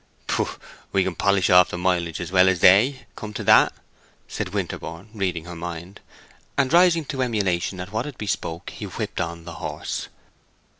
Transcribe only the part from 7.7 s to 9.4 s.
at what it bespoke, he whipped